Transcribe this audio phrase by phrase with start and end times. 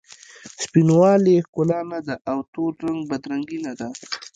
[0.63, 3.87] سپین والې ښکلا نه ده او تور رنګ بد رنګي نه ده.